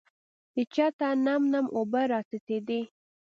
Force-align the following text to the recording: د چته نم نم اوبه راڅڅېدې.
د 0.53 0.55
چته 0.73 1.07
نم 1.25 1.41
نم 1.53 1.65
اوبه 1.75 2.01
راڅڅېدې. 2.11 2.81